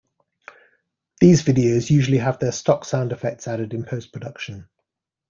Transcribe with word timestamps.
These 1.19 1.43
videos 1.43 1.91
usually 1.91 2.17
have 2.17 2.39
their 2.39 2.51
stock 2.53 2.85
sound 2.85 3.11
effects 3.11 3.47
added 3.47 3.71
in 3.75 3.85
post-production. 3.85 4.67